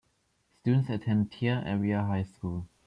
[0.61, 2.67] Students attend Tea Area High School.